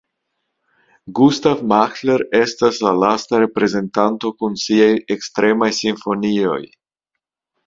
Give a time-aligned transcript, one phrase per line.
[1.17, 4.89] Gustav Mahler estas la lasta reprezentanto kun siaj
[5.19, 6.59] ekstremaj simfonioj.